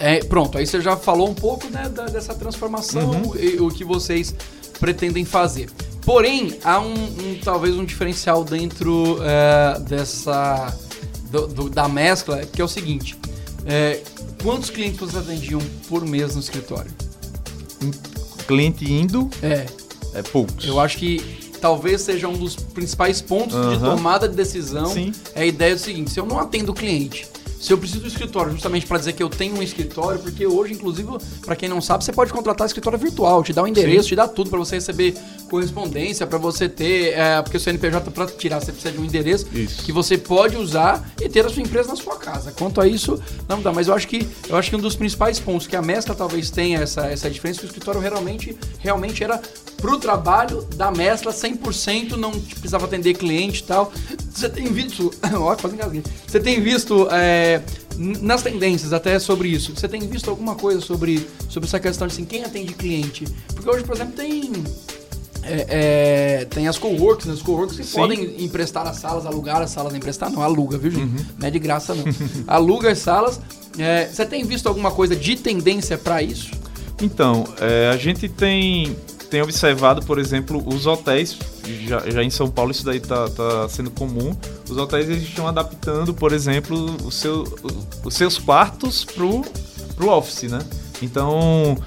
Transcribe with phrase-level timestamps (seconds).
[0.00, 3.36] É, pronto, aí você já falou um pouco né, da, dessa transformação Uhum.
[3.36, 4.34] e o que vocês
[4.80, 5.68] pretendem fazer.
[6.06, 10.74] Porém, há um, um- talvez um diferencial dentro é, dessa
[11.30, 13.14] do- do- da mescla, que é o seguinte:
[13.66, 14.00] é,
[14.42, 16.90] quantos clientes vocês atendiam por mês no escritório?
[18.46, 19.66] Cliente indo, É,
[20.14, 20.66] é poucos.
[20.66, 21.22] eu acho que
[21.60, 23.96] talvez seja um dos principais pontos de Aham.
[23.96, 24.86] tomada de decisão.
[24.86, 25.12] Sim.
[25.34, 27.26] É a ideia do seguinte: se eu não atendo o cliente,
[27.60, 30.72] se eu preciso do escritório justamente para dizer que eu tenho um escritório, porque hoje,
[30.72, 31.08] inclusive,
[31.44, 34.08] para quem não sabe, você pode contratar escritório virtual, te dá o endereço, Sim.
[34.08, 35.14] te dá tudo para você receber
[35.50, 39.46] correspondência, para você ter, é, porque o CNPJ para tirar você precisa de um endereço
[39.52, 39.82] Isso.
[39.82, 42.52] que você pode usar e ter a sua empresa na sua casa.
[42.52, 43.72] Quanto a isso, não dá.
[43.72, 46.50] Mas eu acho que eu acho que um dos principais pontos que a mescla talvez
[46.50, 49.42] tenha essa, essa diferença que o escritório realmente realmente era
[49.76, 53.92] pro trabalho da mescla 100%, não precisava atender cliente e tal.
[54.32, 56.02] Você tem visto, ó, quase engasguei.
[56.26, 57.60] Você tem visto é,
[57.96, 59.74] nas tendências até sobre isso.
[59.74, 63.24] Você tem visto alguma coisa sobre sobre essa questão de assim, quem atende cliente?
[63.54, 64.52] Porque hoje, por exemplo, tem
[65.42, 67.32] é, é, tem as coworks, né?
[67.32, 67.96] Os coworks que Sim.
[67.96, 71.26] podem emprestar as salas, alugar as salas, emprestar não, aluga, viu, gente?
[71.38, 72.04] Não é de graça, não.
[72.46, 73.40] aluga as salas.
[73.78, 76.50] É, Você tem visto alguma coisa de tendência para isso?
[77.02, 78.94] Então, é, a gente tem,
[79.30, 81.38] tem observado, por exemplo, os hotéis,
[81.86, 84.36] já, já em São Paulo isso daí tá, tá sendo comum,
[84.68, 87.44] os hotéis eles estão adaptando, por exemplo, o seu,
[88.04, 89.42] os seus quartos pro,
[89.96, 90.60] pro office, né?
[91.00, 91.78] Então,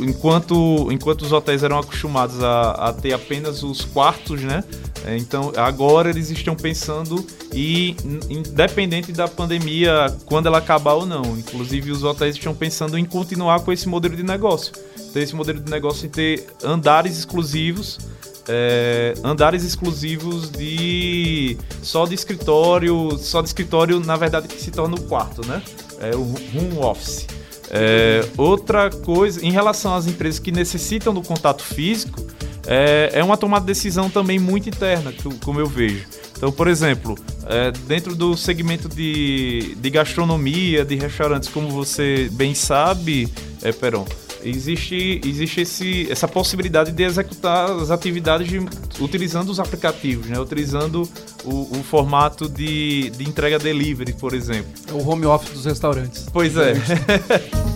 [0.00, 4.64] enquanto, enquanto os hotéis eram acostumados a, a ter apenas os quartos, né?
[5.04, 11.06] É, então, agora eles estão pensando e, in- independente da pandemia, quando ela acabar ou
[11.06, 11.22] não.
[11.38, 14.72] Inclusive, os hotéis estão pensando em continuar com esse modelo de negócio.
[15.12, 17.98] Ter esse modelo de negócio em ter andares exclusivos,
[18.46, 24.96] é, andares exclusivos de só de escritório, só de escritório, na verdade, que se torna
[24.96, 25.62] o quarto, né?
[25.98, 27.26] É o home office.
[27.70, 32.20] É, outra coisa, em relação às empresas que necessitam do contato físico,
[32.66, 35.12] é, é uma tomada de decisão também muito interna,
[35.44, 36.04] como eu vejo.
[36.36, 37.16] Então, por exemplo,
[37.46, 43.28] é, dentro do segmento de, de gastronomia, de restaurantes, como você bem sabe,
[43.62, 44.06] é, Peron,
[44.42, 48.60] existe, existe esse, essa possibilidade de executar as atividades de-
[49.00, 50.38] utilizando os aplicativos, né?
[50.38, 51.08] utilizando
[51.44, 54.70] o, o formato de, de entrega delivery, por exemplo.
[54.88, 56.26] É o home office dos restaurantes.
[56.32, 56.74] Pois é.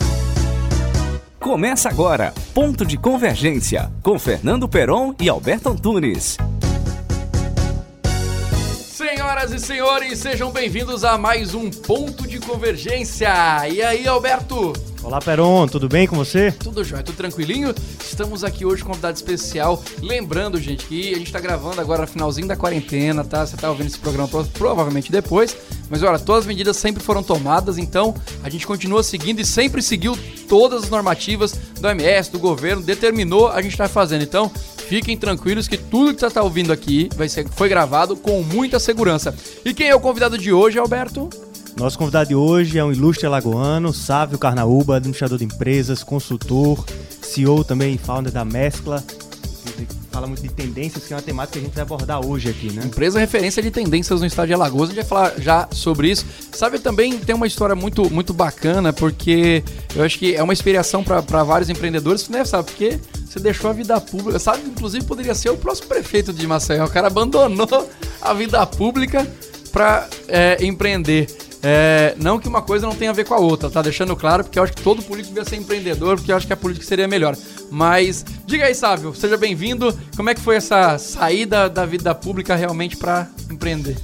[1.39, 6.39] Começa agora, Ponto de Convergência, com Fernando Peron e Alberto Antunes.
[8.89, 13.29] Senhoras e senhores, sejam bem-vindos a mais um Ponto de Convergência.
[13.69, 14.73] E aí, Alberto?
[15.05, 16.51] Olá, Peron, tudo bem com você?
[16.51, 17.75] Tudo jóia, tudo tranquilinho?
[18.03, 19.83] Estamos aqui hoje com um convidado especial.
[20.01, 23.47] Lembrando, gente, que a gente tá gravando agora no finalzinho da quarentena, tá?
[23.47, 25.55] Você tá ouvindo esse programa pro- provavelmente depois.
[25.91, 29.83] Mas olha, todas as medidas sempre foram tomadas, então a gente continua seguindo e sempre
[29.83, 34.23] seguiu todas as normativas do OMS, do governo, determinou, a gente tá fazendo.
[34.23, 34.49] Então,
[34.89, 38.81] fiquem tranquilos que tudo que você tá ouvindo aqui vai ser, foi gravado com muita
[38.81, 39.35] segurança.
[39.67, 41.29] E quem é o convidado de hoje, Alberto?
[41.77, 46.85] Nosso convidado de hoje é um ilustre alagoano, Sávio Carnaúba, administrador de empresas, consultor,
[47.21, 49.03] CEO também e founder da Mescla.
[50.13, 52.73] Fala muito de tendências, que é uma temática que a gente vai abordar hoje aqui,
[52.73, 52.83] né?
[52.85, 54.91] Empresa referência de tendências no estado de Alagoas.
[54.91, 56.25] A gente vai falar já sobre isso.
[56.53, 59.65] Sabe, também tem uma história muito, muito bacana, porque
[59.97, 62.45] eu acho que é uma inspiração para vários empreendedores, né?
[62.45, 64.39] Sabe, porque você deixou a vida pública.
[64.39, 66.85] Sabe, inclusive poderia ser o próximo prefeito de Maceió.
[66.85, 67.91] O cara abandonou
[68.23, 69.27] a vida pública
[69.73, 70.09] para
[70.61, 71.27] empreender.
[71.67, 74.45] É, não que uma coisa não tenha a ver com a outra, tá deixando claro,
[74.45, 76.85] porque eu acho que todo político devia ser empreendedor, porque eu acho que a política
[76.85, 77.35] seria melhor.
[77.71, 79.99] Mas diga aí, Sábio, seja bem-vindo.
[80.15, 83.97] Como é que foi essa saída da vida pública realmente para empreender?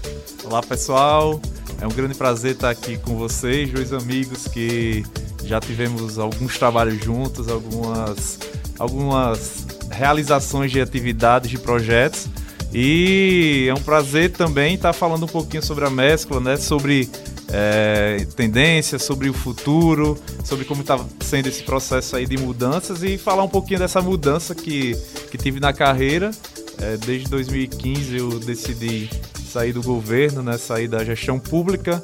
[0.42, 1.38] Olá pessoal,
[1.82, 5.04] é um grande prazer estar aqui com vocês, dois amigos que
[5.44, 8.38] já tivemos alguns trabalhos juntos, algumas,
[8.78, 12.26] algumas realizações de atividades, de projetos.
[12.72, 16.56] E é um prazer também estar falando um pouquinho sobre a mescla, né?
[16.56, 17.10] Sobre
[17.52, 23.18] é, tendências, sobre o futuro, sobre como está sendo esse processo aí de mudanças e
[23.18, 24.96] falar um pouquinho dessa mudança que,
[25.30, 26.30] que tive na carreira.
[26.78, 29.10] É, desde 2015 eu decidi
[29.50, 30.56] sair do governo, né?
[30.56, 32.00] Sair da gestão pública.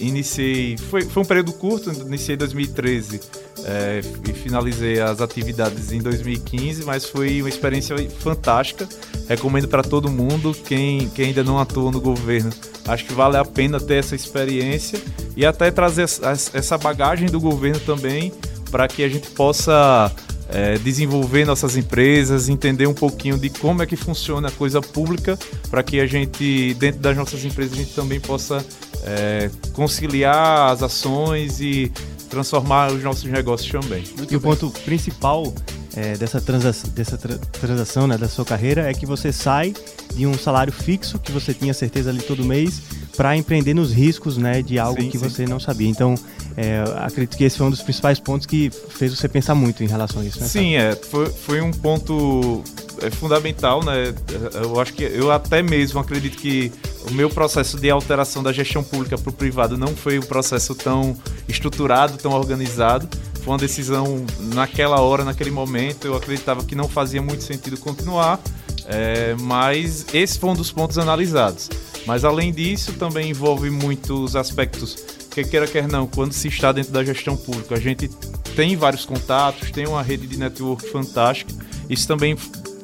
[0.00, 3.20] Iniciei, foi, foi um período curto, iniciei em 2013
[3.64, 8.88] é, e finalizei as atividades em 2015, mas foi uma experiência fantástica.
[9.28, 12.50] Recomendo para todo mundo, quem, quem ainda não atuou no governo,
[12.86, 15.00] acho que vale a pena ter essa experiência
[15.36, 18.32] e até trazer essa- bagagem do governo também
[18.70, 20.12] para que a gente possa
[20.48, 25.36] é, desenvolver nossas empresas, entender um pouquinho de como é que funciona a coisa pública,
[25.68, 28.64] para que a gente, dentro das nossas empresas, a gente também possa
[29.02, 31.90] é, conciliar as ações e
[32.30, 34.04] transformar os nossos negócios também.
[34.16, 34.36] Muito e bem.
[34.36, 35.52] o ponto principal
[35.96, 39.72] é, dessa, transação, dessa tra transação né, da sua carreira é que você sai
[40.14, 42.82] de um salário fixo que você tinha certeza ali todo mês
[43.16, 45.28] para empreender nos riscos né, de algo sim, que sim.
[45.28, 45.88] você não sabia.
[45.88, 46.14] Então,
[46.54, 49.86] é, acredito que esse foi um dos principais pontos que fez você pensar muito em
[49.86, 50.38] relação a isso.
[50.38, 52.62] Né, sim, é, foi, foi um ponto
[53.02, 53.82] é, fundamental.
[53.82, 54.14] Né?
[54.54, 56.70] Eu acho que eu até mesmo acredito que
[57.10, 60.74] o meu processo de alteração da gestão pública para o privado não foi um processo
[60.74, 61.16] tão
[61.48, 63.08] estruturado, tão organizado.
[63.46, 66.04] Foi uma decisão naquela hora, naquele momento.
[66.04, 68.40] Eu acreditava que não fazia muito sentido continuar,
[68.86, 71.70] é, mas esse foi um dos pontos analisados.
[72.04, 74.96] Mas além disso, também envolve muitos aspectos
[75.30, 78.08] que queira quer não, quando se está dentro da gestão pública, a gente
[78.56, 81.54] tem vários contatos, tem uma rede de network fantástica.
[81.88, 82.36] Isso também,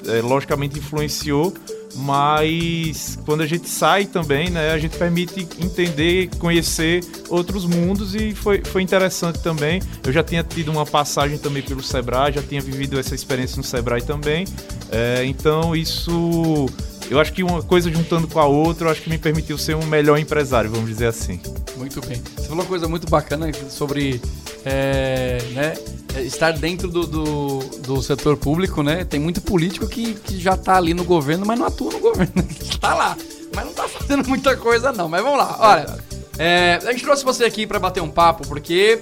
[0.07, 1.53] é, logicamente, influenciou
[1.97, 8.35] mas quando a gente sai também, né, a gente permite entender, conhecer outros mundos e
[8.35, 9.81] foi, foi interessante também.
[10.05, 13.65] Eu já tinha tido uma passagem também pelo Sebrae, já tinha vivido essa experiência no
[13.65, 14.47] Sebrae também,
[14.91, 16.69] é, então isso
[17.11, 19.77] eu acho que uma coisa juntando com a outra, eu acho que me permitiu ser
[19.77, 21.39] um melhor empresário, vamos dizer assim.
[21.77, 22.23] Muito bem.
[22.37, 24.21] Você falou uma coisa muito bacana sobre
[24.65, 25.75] é, né,
[26.15, 29.05] é, estar dentro do, do, do, setor público, né?
[29.05, 32.47] Tem muito político que, que já está ali no governo, mas não atua no governo.
[32.61, 33.17] Está lá,
[33.55, 35.09] mas não está fazendo muita coisa não.
[35.09, 35.57] Mas vamos lá.
[35.59, 35.99] Olha,
[36.39, 39.01] é, a gente trouxe você aqui para bater um papo, porque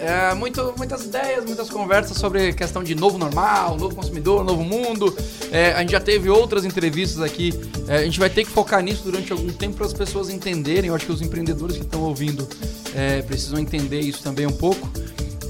[0.00, 5.14] é, muito, muitas ideias, muitas conversas sobre questão de novo normal, novo consumidor, novo mundo.
[5.52, 7.52] É, a gente já teve outras entrevistas aqui.
[7.86, 10.88] É, a gente vai ter que focar nisso durante algum tempo para as pessoas entenderem.
[10.88, 12.48] Eu acho que os empreendedores que estão ouvindo
[12.94, 14.90] é, precisam entender isso também um pouco.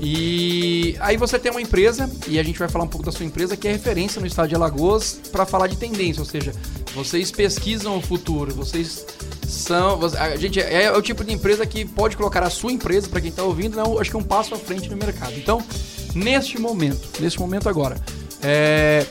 [0.02, 3.26] E aí você tem uma empresa, e a gente vai falar um pouco da sua
[3.26, 6.52] empresa, que é referência no estado de Alagoas para falar de tendência, ou seja,
[6.94, 9.04] vocês pesquisam o futuro, vocês
[9.46, 10.00] são.
[10.18, 13.20] A gente é, é o tipo de empresa que pode colocar a sua empresa, para
[13.20, 15.34] quem está ouvindo, não, acho que é um passo à frente no mercado.
[15.36, 15.62] Então,
[16.14, 17.96] neste momento, neste momento agora,
[18.42, 19.04] é,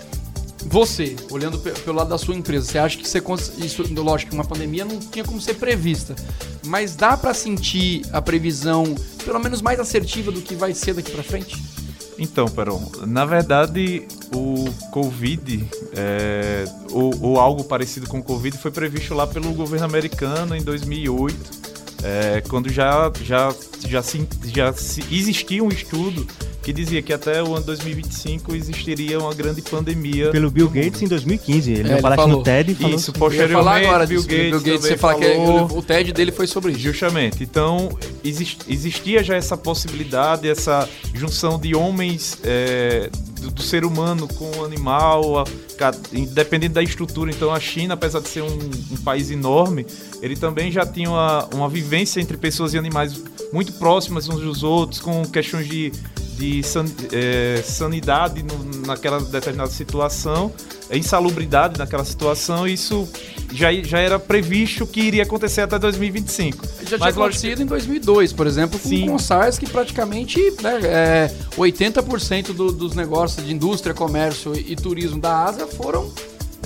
[0.70, 3.20] você, olhando pelo lado da sua empresa, você acha que você
[3.58, 6.16] isso, lógico uma pandemia não tinha como ser prevista,
[6.68, 8.84] mas dá para sentir a previsão
[9.26, 11.58] pelo menos mais assertiva do que vai ser daqui para frente?
[12.20, 18.70] Então, Peron, na verdade, o Covid, é, ou, ou, algo parecido com o Covid, foi
[18.70, 21.69] previsto lá pelo governo americano em 2008,
[22.04, 23.54] é, quando já, já,
[23.88, 26.26] já, se, já se existia um estudo
[26.62, 30.30] que dizia que até o ano 2025 existiria uma grande pandemia.
[30.30, 31.72] Pelo Bill Gates em 2015.
[31.72, 34.82] Ele é, falou no TED e falou Isso, posteriormente, falar agora Bill Gates, Bill Gates
[34.82, 35.68] você fala falou...
[35.68, 36.82] que o TED dele foi sobre isso.
[36.82, 37.44] Justamente.
[37.44, 37.90] Então,
[38.24, 44.66] existia já essa possibilidade, essa junção de homens é, do, do, ser humano com o
[44.66, 45.46] animal, a,
[46.14, 47.32] independente da estrutura.
[47.32, 48.60] Então, a China, apesar de ser um,
[48.92, 49.86] um país enorme,
[50.22, 53.22] ele também já tinha uma, uma vivência entre pessoas e animais
[53.52, 55.92] muito próximas uns dos outros, com questões de
[56.40, 60.54] de san, é, sanidade no, naquela determinada situação,
[60.90, 63.08] insalubridade naquela situação, isso
[63.52, 66.66] já, já era previsto que iria acontecer até 2025.
[66.66, 69.14] Já Mas tinha acontecido em 2002, por exemplo, com Sim.
[69.14, 75.20] o SARS, que praticamente né, é, 80% do, dos negócios de indústria, comércio e turismo
[75.20, 76.10] da Ásia foram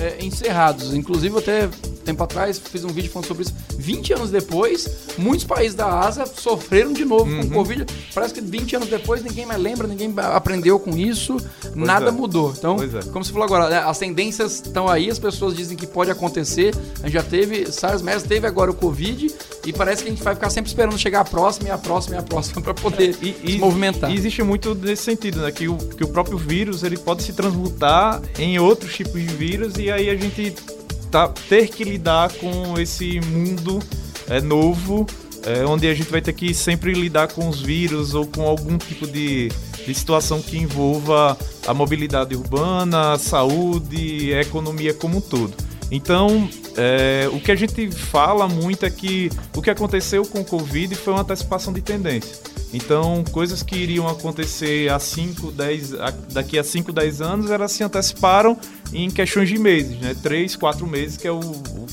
[0.03, 0.93] é, encerrados.
[0.93, 1.69] Inclusive, até
[2.03, 3.53] tempo atrás fiz um vídeo falando sobre isso.
[3.77, 7.47] 20 anos depois, muitos países da Ásia sofreram de novo uhum.
[7.47, 7.85] com Covid.
[8.13, 12.11] Parece que 20 anos depois ninguém mais lembra, ninguém aprendeu com isso, pois nada é.
[12.11, 12.53] mudou.
[12.57, 13.03] Então, é.
[13.11, 16.75] como você falou agora, né, as tendências estão aí, as pessoas dizem que pode acontecer.
[17.01, 19.33] A gente já teve SARS, MERS, teve agora o Covid
[19.65, 22.15] e parece que a gente vai ficar sempre esperando chegar a próxima e a próxima
[22.15, 24.11] e a próxima para poder é, e, se movimentar.
[24.11, 25.51] E existe muito nesse sentido, né?
[25.51, 29.75] Que o, que o próprio vírus ele pode se transmutar em outros tipos de vírus
[29.77, 30.53] e aí a gente
[31.09, 33.79] tá, ter que lidar com esse mundo
[34.29, 35.05] é, novo,
[35.45, 38.77] é, onde a gente vai ter que sempre lidar com os vírus ou com algum
[38.77, 39.49] tipo de,
[39.85, 45.53] de situação que envolva a mobilidade urbana, a saúde, a economia como um todo.
[45.91, 50.45] Então, é, o que a gente fala muito é que o que aconteceu com o
[50.45, 52.37] Covid foi uma antecipação de tendência.
[52.73, 55.91] Então, coisas que iriam acontecer há 5, 10,
[56.31, 58.57] daqui a 5, 10 anos, elas se anteciparam
[58.91, 60.15] em questões de meses, né?
[60.23, 61.39] 3, 4 meses, que é o,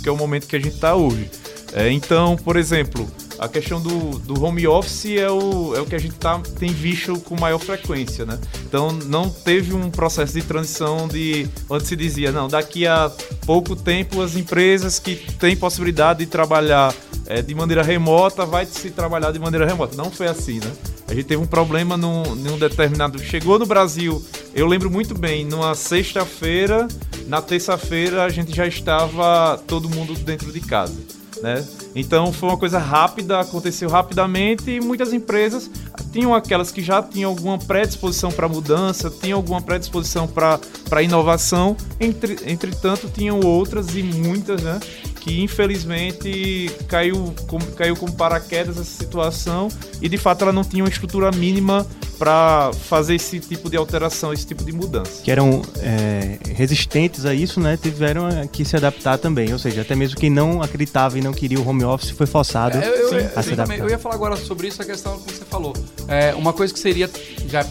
[0.03, 1.31] que é o momento que a gente está hoje.
[1.75, 3.07] É, então, por exemplo,
[3.41, 6.71] a questão do, do home office é o, é o que a gente tá, tem
[6.71, 8.39] visto com maior frequência, né?
[8.67, 13.11] Então não teve um processo de transição de onde se dizia, não, daqui a
[13.47, 16.95] pouco tempo as empresas que têm possibilidade de trabalhar
[17.25, 19.97] é, de maneira remota vai se trabalhar de maneira remota.
[19.97, 20.71] Não foi assim, né?
[21.09, 23.19] A gente teve um problema num, num determinado.
[23.21, 24.23] Chegou no Brasil,
[24.55, 26.87] eu lembro muito bem, numa sexta-feira,
[27.27, 31.67] na terça-feira a gente já estava todo mundo dentro de casa né?
[31.95, 35.71] Então foi uma coisa rápida, aconteceu rapidamente e muitas empresas
[36.13, 42.39] tinham aquelas que já tinham alguma predisposição para mudança, tinham alguma predisposição para inovação, entre,
[42.47, 44.81] entretanto tinham outras e muitas, né?
[45.21, 47.35] que infelizmente caiu,
[47.77, 49.69] caiu como paraquedas essa situação
[50.01, 51.87] e de fato ela não tinha uma estrutura mínima
[52.21, 55.23] para fazer esse tipo de alteração, esse tipo de mudança.
[55.23, 57.79] Que eram é, resistentes a isso, né?
[57.81, 61.59] Tiveram que se adaptar também, ou seja, até mesmo quem não acreditava e não queria
[61.59, 63.79] o home office foi forçado é, eu, eu, a se adaptar.
[63.79, 65.73] Eu ia falar agora sobre isso, a questão que você falou.
[66.07, 67.09] É, uma coisa que seria,
[67.47, 67.65] já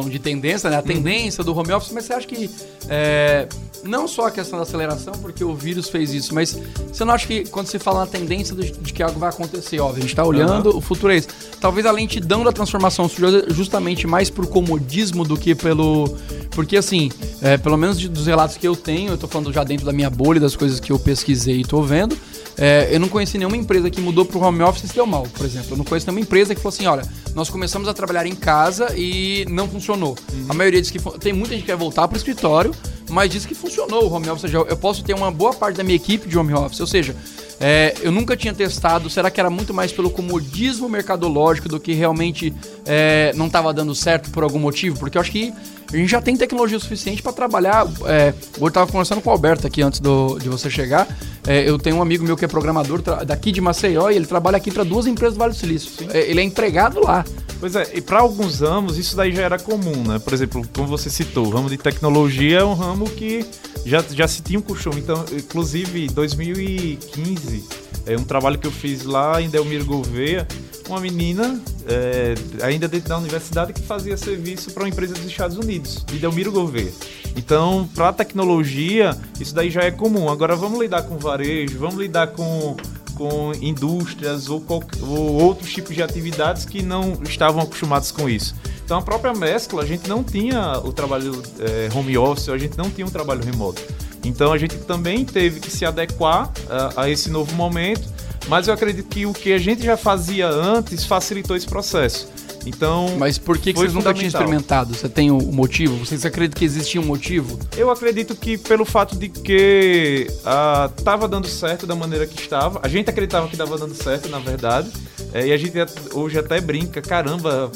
[0.00, 0.76] falando de tendência, né?
[0.78, 2.50] A tendência do home office, mas você acha que
[2.88, 3.46] é,
[3.84, 6.58] não só a questão da aceleração, porque o vírus fez isso, mas
[6.90, 9.80] você não acha que quando se fala na tendência de, de que algo vai acontecer,
[9.80, 10.78] ó, a gente está olhando, uhum.
[10.78, 11.28] o futuro é isso.
[11.60, 16.16] Talvez a lentidão da transformação seja justamente mais por comodismo do que pelo.
[16.50, 19.62] Porque, assim, é, pelo menos de, dos relatos que eu tenho, eu estou falando já
[19.62, 22.16] dentro da minha bolha, das coisas que eu pesquisei e estou vendo,
[22.58, 25.06] é, eu não conheci nenhuma empresa que mudou para o home office e se deu
[25.06, 25.68] mal, por exemplo.
[25.70, 27.02] Eu não conheço nenhuma empresa que falou assim: olha,
[27.34, 30.16] nós começamos a trabalhar em casa e não funcionou.
[30.32, 30.46] Uhum.
[30.48, 30.98] A maioria diz que.
[31.18, 32.74] Tem muita gente que quer voltar para o escritório,
[33.08, 34.44] mas diz que funcionou o home office.
[34.44, 36.80] Ou seja, eu posso ter uma boa parte da minha equipe de home office.
[36.80, 37.16] Ou seja,
[37.60, 39.08] é, eu nunca tinha testado.
[39.10, 42.54] Será que era muito mais pelo comodismo mercadológico do que realmente
[42.86, 44.98] é, não estava dando certo por algum motivo?
[44.98, 45.52] Porque eu acho que
[45.92, 47.86] a gente já tem tecnologia suficiente para trabalhar.
[48.06, 51.06] É, eu estava conversando com o Alberto aqui antes do, de você chegar.
[51.46, 54.56] É, eu tenho um amigo meu que é programador daqui de Maceió e ele trabalha
[54.56, 55.90] aqui para duas empresas do Vale do Silício.
[56.12, 57.24] É, ele é empregado lá.
[57.58, 60.18] Pois é, e para alguns ramos isso daí já era comum, né?
[60.18, 63.44] Por exemplo, como você citou, o ramo de tecnologia é um ramo que
[63.84, 65.00] já, já se tinha um costume.
[65.00, 67.64] Então, inclusive, 2015,
[68.06, 70.46] é um trabalho que eu fiz lá em Delmiro Gouveia,
[70.92, 75.56] uma menina, é, ainda dentro da universidade, que fazia serviço para uma empresa dos Estados
[75.56, 76.92] Unidos, de Delmiro Gouveia.
[77.36, 80.28] Então, para tecnologia, isso daí já é comum.
[80.28, 82.76] Agora, vamos lidar com varejo, vamos lidar com
[83.20, 84.64] com indústrias ou,
[85.02, 88.54] ou outros tipos de atividades que não estavam acostumados com isso.
[88.82, 92.78] Então a própria mescla, a gente não tinha o trabalho é, home office, a gente
[92.78, 93.82] não tinha um trabalho remoto.
[94.24, 98.08] Então a gente também teve que se adequar a, a esse novo momento,
[98.48, 102.28] mas eu acredito que o que a gente já fazia antes facilitou esse processo.
[102.66, 103.16] Então.
[103.18, 104.94] Mas por que, que vocês nunca tinham experimentado?
[104.94, 106.04] Você tem o um motivo?
[106.04, 107.58] Vocês acreditam que existia um motivo?
[107.76, 112.80] Eu acredito que pelo fato de que estava ah, dando certo da maneira que estava.
[112.82, 114.90] A gente acreditava que estava dando certo, na verdade.
[115.32, 115.74] É, e a gente
[116.12, 117.70] hoje até brinca, caramba,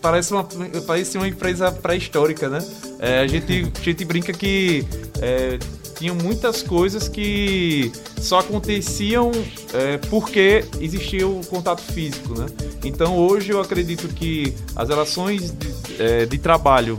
[0.00, 0.46] parece uma,
[0.86, 2.58] parece uma empresa pré-histórica, né?
[2.98, 4.86] É, a, gente, a gente brinca que
[5.20, 5.58] é,
[5.94, 9.30] tinham muitas coisas que só aconteciam
[9.72, 12.46] é, porque existia o contato físico, né?
[12.84, 16.98] Então hoje eu acredito que as relações de, é, de trabalho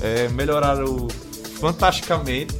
[0.00, 1.08] é, melhoraram
[1.60, 2.56] fantasticamente,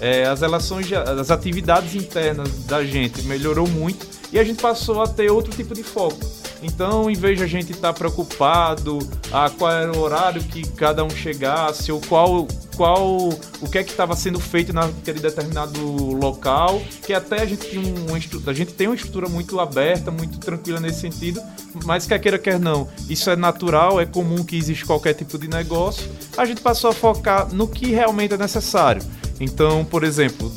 [0.00, 5.06] é, as relações, as atividades internas da gente melhorou muito e a gente passou a
[5.06, 6.18] ter outro tipo de foco.
[6.62, 8.98] Então, em vez de a gente estar tá preocupado
[9.30, 13.28] a qual era o horário que cada um chegasse ou qual qual
[13.60, 15.80] o que é que estava sendo feito naquele determinado
[16.14, 20.38] local, que até a gente tem um, a gente tem uma estrutura muito aberta, muito
[20.38, 21.40] tranquila nesse sentido,
[21.84, 25.48] mas quer queira quer não, isso é natural, é comum que existe qualquer tipo de
[25.48, 26.10] negócio.
[26.36, 29.02] A gente passou a focar no que realmente é necessário.
[29.40, 30.52] Então, por exemplo,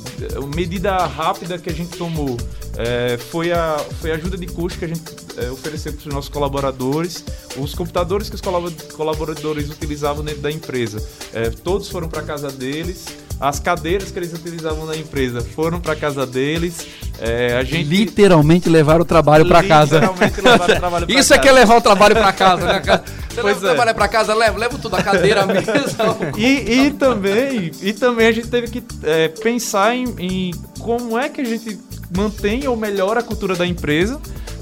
[0.55, 2.37] medida rápida que a gente tomou
[2.77, 5.01] é, foi, a, foi a ajuda de custo que a gente
[5.37, 7.23] é, ofereceu para os nossos colaboradores.
[7.57, 11.03] Os computadores que os colaboradores utilizavam dentro da empresa,
[11.33, 13.05] é, todos foram para casa deles.
[13.39, 16.87] As cadeiras que eles utilizavam na empresa foram para casa deles.
[17.19, 19.99] É, a gente literalmente levaram o trabalho para casa.
[20.77, 22.81] Trabalho Isso é que é levar o trabalho para casa, né?
[23.37, 23.71] Você pois leva é.
[23.71, 25.71] o trabalho para casa, leva, leva tudo a cadeira mesmo.
[26.37, 31.29] e, e também, e também a gente teve que é, pensar em, em como é
[31.29, 31.77] que a gente
[32.15, 34.19] mantém ou melhora a cultura da empresa.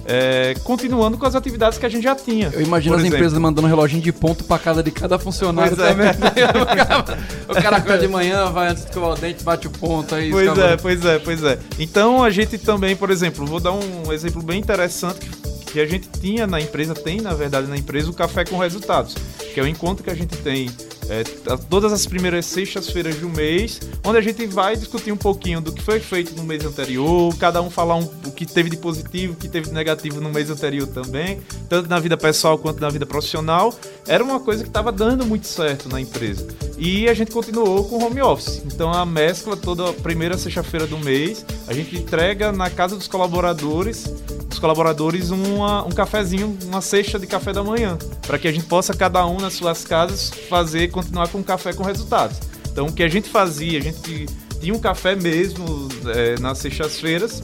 [0.07, 2.51] É, continuando com as atividades que a gente já tinha.
[2.53, 3.17] Eu imagino as exemplo.
[3.17, 6.07] empresas mandando um reloginho de ponto para casa de cada funcionário pois também.
[6.07, 6.13] É.
[7.51, 10.29] o cara acorda de manhã, vai antes de escovar o dente, bate o ponto aí.
[10.29, 10.67] Pois escova...
[10.67, 11.57] é, pois é, pois é.
[11.79, 15.27] Então a gente também, por exemplo, vou dar um exemplo bem interessante
[15.75, 19.15] que a gente tinha na empresa, tem na verdade na empresa, o Café com Resultados,
[19.53, 20.69] que é o encontro que a gente tem
[21.09, 21.23] é,
[21.69, 25.81] todas as primeiras sextas-feiras do mês, onde a gente vai discutir um pouquinho do que
[25.81, 29.35] foi feito no mês anterior, cada um falar um, o que teve de positivo, o
[29.35, 33.05] que teve de negativo no mês anterior também, tanto na vida pessoal quanto na vida
[33.05, 33.73] profissional.
[34.07, 36.47] Era uma coisa que estava dando muito certo na empresa.
[36.77, 38.61] E a gente continuou com home office.
[38.65, 44.05] Então a mescla toda primeira sexta-feira do mês, a gente entrega na casa dos colaboradores
[44.51, 48.65] os colaboradores uma, um cafezinho, uma cesta de café da manhã, para que a gente
[48.67, 52.37] possa, cada um nas suas casas, fazer, continuar com café com resultados.
[52.71, 54.27] Então, o que a gente fazia, a gente
[54.61, 57.43] tinha um café mesmo é, nas sextas-feiras,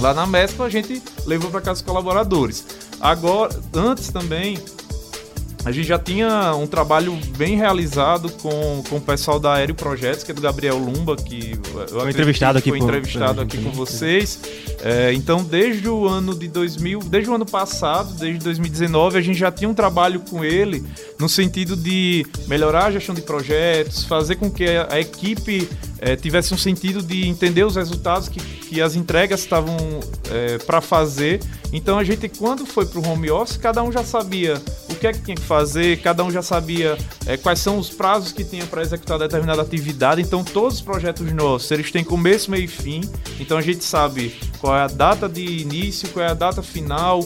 [0.00, 2.64] Lá na mescla a gente levou para casa os colaboradores.
[2.98, 4.58] Agora, antes também,
[5.64, 10.24] a gente já tinha um trabalho bem realizado com, com o pessoal da Aéreo Projetos,
[10.24, 14.40] que é do Gabriel Lumba, que foi entrevistado aqui, foi entrevistado aqui com vocês.
[14.82, 19.38] É, então, desde o ano de 2000, desde o ano passado, desde 2019, a gente
[19.38, 20.82] já tinha um trabalho com ele
[21.18, 26.16] no sentido de melhorar a gestão de projetos, fazer com que a, a equipe é,
[26.16, 29.76] tivesse um sentido de entender os resultados que, que as entregas estavam
[30.30, 31.40] é, para fazer.
[31.70, 34.60] Então a gente, quando foi para o home office, cada um já sabia
[35.00, 38.32] que é que tinha que fazer, cada um já sabia é, quais são os prazos
[38.32, 40.20] que tinha para executar determinada atividade.
[40.20, 43.00] Então todos os projetos nossos, eles têm começo, meio e fim.
[43.40, 47.24] Então a gente sabe qual é a data de início, qual é a data final,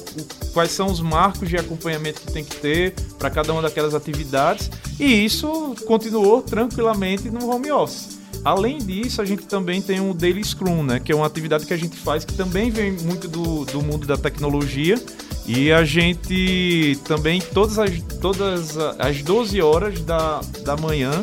[0.52, 4.70] quais são os marcos de acompanhamento que tem que ter para cada uma daquelas atividades.
[4.98, 8.24] E isso continuou tranquilamente no home office.
[8.44, 11.00] Além disso, a gente também tem o Daily Scrum, né?
[11.00, 14.06] Que é uma atividade que a gente faz que também vem muito do, do mundo
[14.06, 15.00] da tecnologia.
[15.46, 21.22] E a gente também, todas as, todas as 12 horas da, da manhã,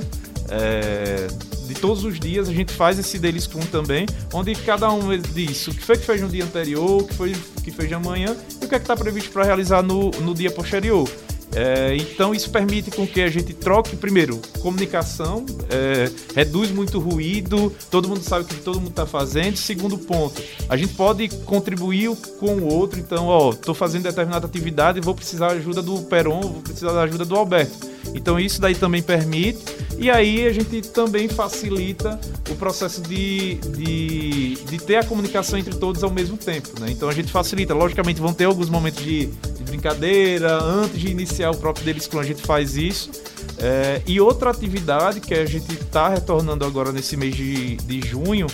[0.49, 1.27] é,
[1.67, 5.67] de todos os dias, a gente faz esse Daily Scrum também, onde cada um diz
[5.67, 8.65] o que foi que fez no dia anterior, o que foi que fez amanhã e
[8.65, 11.09] o que é que está previsto para realizar no, no dia posterior.
[11.53, 17.73] É, então isso permite com que a gente troque primeiro comunicação, é, reduz muito ruído,
[17.89, 19.57] todo mundo sabe o que todo mundo está fazendo.
[19.57, 22.99] Segundo ponto, a gente pode contribuir com o outro.
[22.99, 26.93] Então, ó, estou fazendo determinada atividade e vou precisar da ajuda do Peron, vou precisar
[26.93, 27.91] da ajuda do Alberto.
[28.13, 29.59] Então isso daí também permite.
[29.97, 35.75] E aí a gente também facilita o processo de, de, de ter a comunicação entre
[35.75, 36.69] todos ao mesmo tempo.
[36.79, 36.87] Né?
[36.91, 37.73] Então a gente facilita.
[37.73, 42.23] Logicamente vão ter alguns momentos de, de brincadeira, antes de iniciar o próprio deles, quando
[42.23, 43.11] a gente faz isso.
[43.57, 48.47] É, e outra atividade que a gente está retornando agora nesse mês de, de junho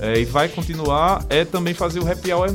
[0.00, 2.48] é, e vai continuar é também fazer o Happy Hour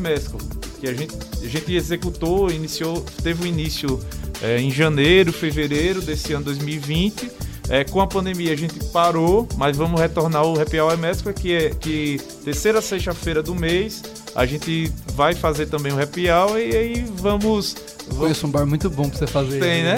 [0.79, 4.01] que a gente, a gente executou, iniciou, teve o um início
[4.43, 7.31] é, em janeiro, fevereiro desse ano 2020.
[7.69, 11.53] É, com a pandemia a gente parou, mas vamos retornar o Happy Hour Mescla, que
[11.53, 14.03] é que terceira sexta-feira do mês
[14.35, 17.75] a gente vai fazer também o Happy Hour e aí vamos
[18.17, 19.59] Conheço um bar muito bom pra você fazer.
[19.59, 19.95] Tem, né?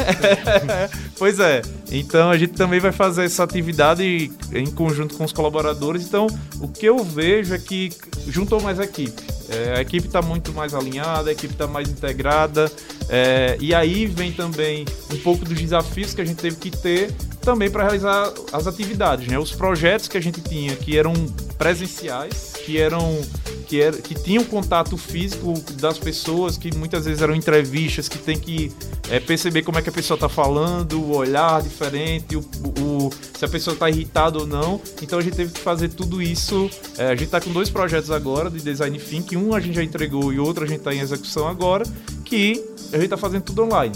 [1.18, 1.62] pois é.
[1.92, 6.06] Então a gente também vai fazer essa atividade em conjunto com os colaboradores.
[6.06, 6.28] Então
[6.60, 7.92] o que eu vejo é que
[8.28, 9.24] juntou mais a equipe.
[9.50, 12.72] É, a equipe está muito mais alinhada, a equipe está mais integrada.
[13.10, 17.12] É, e aí vem também um pouco dos desafios que a gente teve que ter
[17.46, 19.28] também para realizar as atividades.
[19.28, 19.38] Né?
[19.38, 21.14] Os projetos que a gente tinha, que eram
[21.58, 23.22] presenciais, que eram
[23.66, 28.38] que, era, que tinham contato físico das pessoas, que muitas vezes eram entrevistas, que tem
[28.38, 28.72] que
[29.10, 32.40] é, perceber como é que a pessoa está falando, o olhar diferente, o,
[32.80, 34.80] o se a pessoa está irritada ou não.
[35.02, 36.70] Então a gente teve que fazer tudo isso.
[36.98, 39.84] É, a gente está com dois projetos agora de design thinking, um a gente já
[39.84, 41.86] entregou e outro a gente está em execução agora,
[42.24, 43.96] que a gente está fazendo tudo online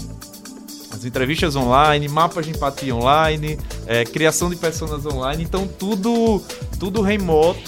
[1.00, 6.42] as entrevistas online, mapas de empatia online, é, criação de personas online, então tudo
[6.78, 7.58] tudo remoto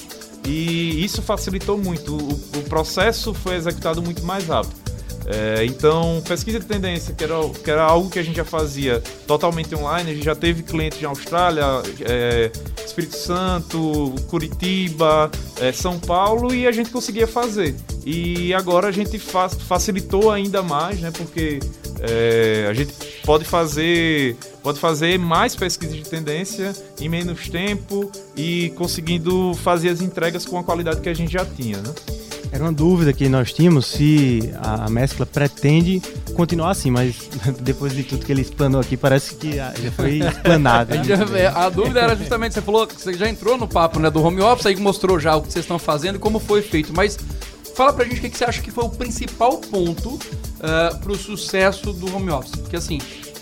[0.45, 2.14] e isso facilitou muito.
[2.14, 4.83] O, o processo foi executado muito mais rápido.
[5.25, 9.01] É, então, pesquisa de tendência, que era, que era algo que a gente já fazia
[9.27, 11.64] totalmente online, a gente já teve clientes de Austrália,
[12.01, 12.51] é,
[12.85, 17.75] Espírito Santo, Curitiba, é, São Paulo e a gente conseguia fazer.
[18.05, 21.12] E agora a gente fa facilitou ainda mais, né?
[21.12, 21.61] Porque
[22.03, 22.93] é, a gente
[23.25, 30.01] pode fazer pode fazer mais pesquisa de tendência em menos tempo e conseguindo fazer as
[30.01, 31.93] entregas com a qualidade que a gente já tinha, né?
[32.53, 36.03] Era uma dúvida que nós tínhamos se a mescla pretende
[36.35, 40.93] continuar assim, mas depois de tudo que ele explanou aqui, parece que já foi explanado.
[41.03, 41.47] Né?
[41.47, 44.41] a dúvida era justamente, você falou que você já entrou no papo né, do home
[44.41, 47.19] office, aí mostrou já o que vocês estão fazendo e como foi feito, mas
[47.75, 51.93] fala pra gente o que você acha que foi o principal ponto uh, pro sucesso
[51.93, 52.57] do home office.
[52.57, 52.99] Porque assim,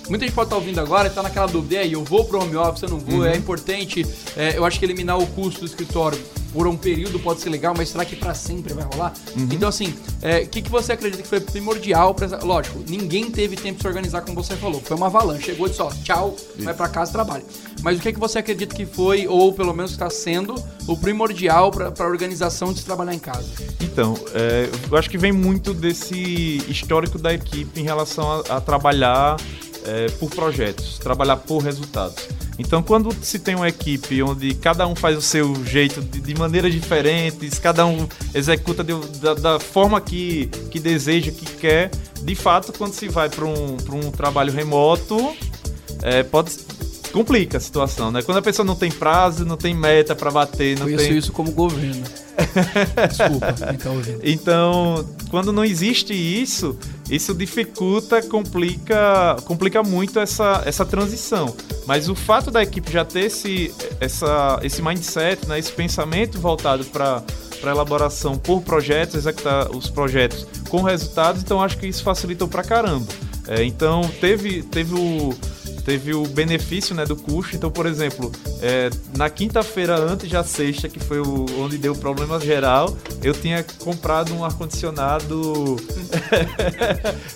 [0.09, 2.25] Muita gente pode estar tá ouvindo agora e tá naquela dúvida, e aí, eu vou
[2.25, 3.27] pro home office, eu não vou, uhum.
[3.27, 4.05] é importante,
[4.37, 6.19] é, eu acho que eliminar o custo do escritório
[6.53, 9.13] por um período pode ser legal, mas será que para sempre vai rolar?
[9.37, 9.49] Uhum.
[9.53, 9.95] Então, assim, o
[10.27, 13.89] é, que, que você acredita que foi primordial para Lógico, ninguém teve tempo de se
[13.89, 14.81] organizar, como você falou.
[14.81, 15.45] Foi uma avalanche.
[15.45, 16.65] Chegou e disse, ó, tchau, Isso.
[16.65, 17.45] vai para casa trabalha.
[17.83, 20.55] Mas o que, que você acredita que foi, ou pelo menos está sendo,
[20.87, 23.49] o primordial para a organização de se trabalhar em casa?
[23.81, 28.61] Então, é, eu acho que vem muito desse histórico da equipe em relação a, a
[28.61, 29.37] trabalhar
[29.87, 32.29] é, por projetos, trabalhar por resultados.
[32.59, 36.35] Então, quando se tem uma equipe onde cada um faz o seu jeito de, de
[36.35, 41.91] maneiras diferentes, cada um executa de, da, da, forma que, que deseja, que quer,
[42.23, 45.35] de fato, quando se vai para um, um trabalho remoto,
[46.03, 46.53] é, pode
[47.11, 48.23] complica a situação, né?
[48.23, 51.19] Quando a pessoa não tem prazo, não tem meta para bater, não Conheço tem...
[51.19, 52.05] isso como governo.
[53.09, 54.21] Desculpa, tá ouvindo.
[54.23, 56.79] Então, quando não existe isso,
[57.11, 61.55] isso dificulta, complica, complica muito essa, essa transição.
[61.87, 66.85] Mas o fato da equipe já ter esse, essa, esse mindset, né, esse pensamento voltado
[66.85, 67.23] para
[67.61, 72.63] para elaboração por projetos, executar os projetos com resultados, então acho que isso facilitou para
[72.63, 73.07] caramba.
[73.47, 75.35] É, então teve, teve o
[75.91, 77.57] teve o benefício né, do custo.
[77.57, 78.31] Então, por exemplo,
[78.63, 83.35] é, na quinta-feira antes da sexta, que foi o, onde deu o problema geral, eu
[83.35, 85.77] tinha comprado um ar-condicionado.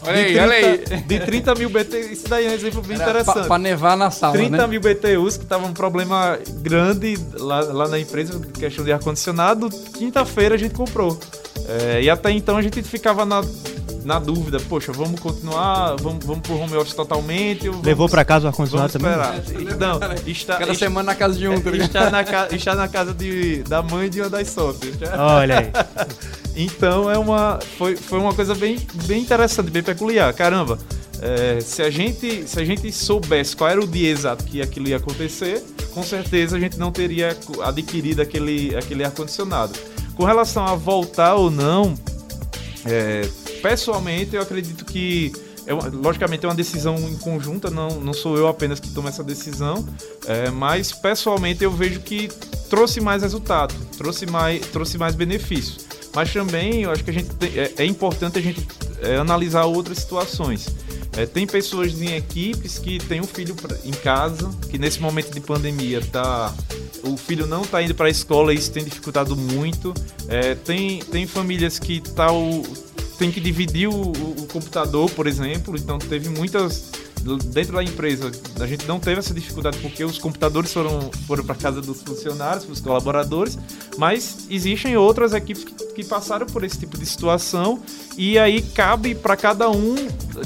[0.02, 1.02] olha aí, 30, olha aí.
[1.02, 2.10] De 30 mil BTUs.
[2.12, 3.48] Isso daí é um exemplo bem Era interessante.
[3.48, 4.34] Para nevar na sala.
[4.34, 4.66] 30 né?
[4.68, 9.68] mil BTUs, que tava um problema grande lá, lá na empresa, questão de ar-condicionado.
[9.98, 11.18] Quinta-feira a gente comprou.
[11.66, 13.42] É, e até então a gente ficava na
[14.04, 17.68] na dúvida, poxa, vamos continuar, vamos, vamos pro home office totalmente.
[17.68, 19.12] Vamos, Levou para casa o ar-condicionado também?
[19.78, 23.14] Não, está, Cada está, semana na casa de um, tá está, na, está na casa
[23.14, 24.96] de, da mãe de uma das sócias.
[25.18, 25.72] Olha aí.
[26.54, 30.32] então é uma, foi, foi uma coisa bem, bem interessante, bem peculiar.
[30.34, 30.78] Caramba,
[31.22, 34.88] é, se, a gente, se a gente soubesse qual era o dia exato que aquilo
[34.88, 35.64] ia acontecer,
[35.94, 39.72] com certeza a gente não teria adquirido aquele, aquele ar-condicionado.
[40.14, 41.94] Com relação a voltar ou não,
[42.84, 43.22] é,
[43.64, 45.33] pessoalmente, eu acredito que
[45.66, 49.24] é, logicamente é uma decisão em conjunta, não, não sou eu apenas que tomo essa
[49.24, 49.88] decisão,
[50.27, 52.29] é, mas pessoalmente eu vejo que
[52.68, 55.87] trouxe mais resultado, trouxe mais, trouxe mais benefícios.
[56.14, 58.68] Mas também eu acho que a gente tem, é, é, importante a gente
[59.00, 60.68] é, analisar outras situações.
[61.16, 65.40] É, tem pessoas em equipes que têm um filho em casa, que nesse momento de
[65.40, 66.53] pandemia tá,
[67.03, 69.94] o filho não está indo para a escola e isso tem dificultado muito.
[70.29, 72.31] É, tem, tem famílias que tá
[73.18, 75.77] tem que dividir o, o, computador, por exemplo.
[75.77, 76.90] Então teve muitas
[77.46, 78.31] dentro da empresa.
[78.61, 82.64] A gente não teve essa dificuldade porque os computadores foram foram para casa dos funcionários,
[82.64, 83.59] dos colaboradores.
[83.96, 87.81] Mas existem outras equipes que, que passaram por esse tipo de situação
[88.16, 89.94] e aí cabe para cada um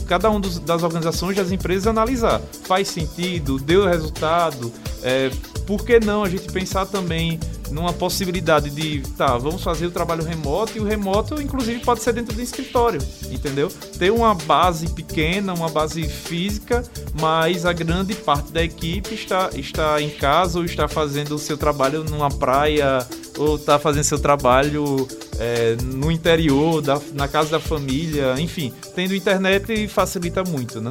[0.06, 2.40] cada um dos, das organizações das empresas analisar.
[2.64, 3.58] Faz sentido?
[3.58, 4.72] Deu resultado?
[5.02, 5.30] É,
[5.66, 7.38] por que não a gente pensar também
[7.70, 12.12] numa possibilidade de, tá, vamos fazer o trabalho remoto e o remoto, inclusive, pode ser
[12.12, 13.00] dentro do escritório,
[13.30, 13.68] entendeu?
[13.98, 16.82] Ter uma base pequena, uma base física,
[17.20, 21.56] mas a grande parte da equipe está, está em casa ou está fazendo o seu
[21.56, 23.06] trabalho numa praia
[23.38, 25.06] ou está fazendo seu trabalho
[25.38, 30.90] é, no interior, da, na casa da família, enfim, tendo internet facilita muito, né?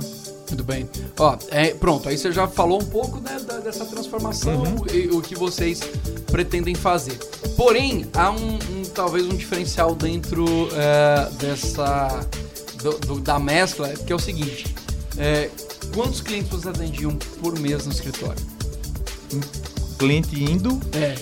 [0.50, 0.90] Muito bem.
[1.20, 4.86] Ó, é, pronto, aí você já falou um pouco né, da, dessa transformação uhum.
[4.94, 5.82] e o que vocês
[6.28, 7.18] pretendem fazer.
[7.56, 12.26] Porém, há um, um talvez um diferencial dentro é, dessa
[12.82, 14.76] do, do, da mescla, que é o seguinte:
[15.18, 15.50] é,
[15.94, 18.42] quantos clientes vocês atendiam por mês no escritório?
[19.98, 20.80] Cliente indo?
[20.94, 21.16] É.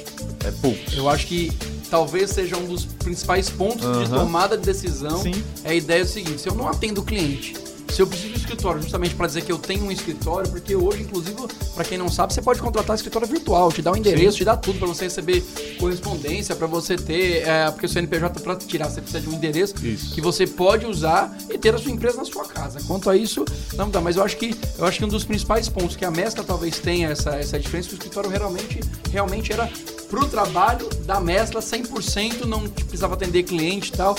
[0.48, 0.80] É pouco.
[0.94, 1.52] Eu acho que
[1.89, 4.04] talvez seja um dos principais pontos uhum.
[4.04, 5.22] de tomada de decisão.
[5.22, 5.44] Sim.
[5.63, 8.34] É a ideia do seguinte: se eu não atendo o cliente se eu preciso de
[8.34, 11.36] um escritório, justamente para dizer que eu tenho um escritório, porque hoje, inclusive,
[11.74, 14.38] para quem não sabe, você pode contratar escritório virtual, te dá o um endereço, Sim.
[14.39, 15.43] te dá tudo para você receber
[15.80, 19.76] correspondência, para você ter, é, porque o CNPJ para tirar você precisa de um endereço
[19.86, 20.13] isso.
[20.13, 22.80] que você pode usar e ter a sua empresa na sua casa.
[22.86, 23.45] Quanto a isso,
[23.76, 24.02] não dá.
[24.02, 26.80] Mas eu acho que eu acho que um dos principais pontos que a Mescla talvez
[26.80, 28.80] tenha essa essa diferença, que o escritório realmente
[29.12, 29.69] realmente era
[30.10, 34.15] pro trabalho da mescla 100%, não precisava atender cliente e tal.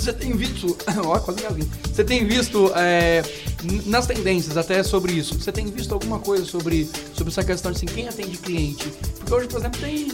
[0.00, 3.22] Você tem visto, ó, quase me Você tem visto é,
[3.86, 5.38] nas tendências até sobre isso.
[5.38, 8.88] Você tem visto alguma coisa sobre, sobre essa questão de assim, quem atende cliente?
[9.18, 10.08] Porque hoje, por exemplo, tem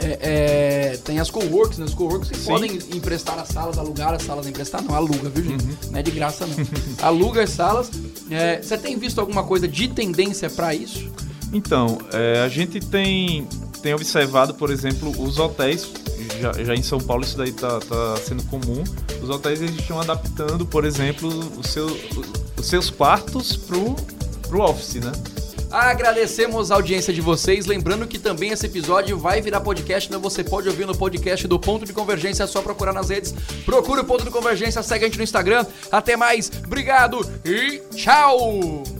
[0.00, 1.84] é, é, tem as coworks, né?
[1.84, 2.46] Os coworks que Sim.
[2.46, 5.64] podem emprestar as salas, alugar as salas, emprestar não, aluga, viu, gente?
[5.64, 5.76] Uhum.
[5.90, 6.56] Não é de graça, não.
[7.06, 7.90] aluga as salas.
[8.30, 11.10] É, você tem visto alguma coisa de tendência para isso?
[11.52, 13.46] Então, é, a gente tem
[13.82, 15.88] tem observado, por exemplo, os hotéis,
[16.40, 18.82] já, já em São Paulo isso daí tá, tá sendo comum,
[19.22, 21.86] os hotéis eles estão adaptando, por exemplo, o seu,
[22.56, 23.94] os seus quartos pro,
[24.48, 25.12] pro office, né?
[25.70, 27.66] Agradecemos a audiência de vocês.
[27.66, 31.58] Lembrando que também esse episódio vai virar podcast, então você pode ouvir no podcast do
[31.58, 32.44] Ponto de Convergência.
[32.44, 33.34] É só procurar nas redes.
[33.66, 35.66] Procure o Ponto de Convergência, segue a gente no Instagram.
[35.92, 38.97] Até mais, obrigado e tchau!